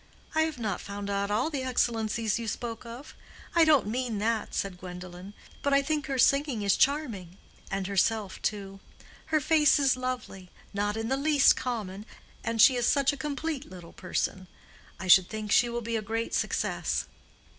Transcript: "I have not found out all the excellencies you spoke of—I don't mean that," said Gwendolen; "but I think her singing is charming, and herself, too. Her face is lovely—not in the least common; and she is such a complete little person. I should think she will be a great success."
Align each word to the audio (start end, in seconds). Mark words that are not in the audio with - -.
"I 0.33 0.41
have 0.49 0.57
not 0.57 0.81
found 0.81 1.11
out 1.11 1.29
all 1.29 1.51
the 1.51 1.61
excellencies 1.61 2.39
you 2.39 2.47
spoke 2.47 2.87
of—I 2.87 3.63
don't 3.63 3.85
mean 3.85 4.17
that," 4.17 4.55
said 4.55 4.79
Gwendolen; 4.79 5.35
"but 5.61 5.73
I 5.75 5.83
think 5.83 6.07
her 6.07 6.17
singing 6.17 6.63
is 6.63 6.75
charming, 6.75 7.37
and 7.69 7.85
herself, 7.85 8.41
too. 8.41 8.79
Her 9.27 9.39
face 9.39 9.77
is 9.77 9.95
lovely—not 9.95 10.97
in 10.97 11.09
the 11.09 11.17
least 11.17 11.55
common; 11.55 12.07
and 12.43 12.59
she 12.59 12.75
is 12.77 12.87
such 12.87 13.13
a 13.13 13.15
complete 13.15 13.69
little 13.69 13.93
person. 13.93 14.47
I 14.99 15.05
should 15.05 15.29
think 15.29 15.51
she 15.51 15.69
will 15.69 15.81
be 15.81 15.97
a 15.97 16.01
great 16.01 16.33
success." 16.33 17.05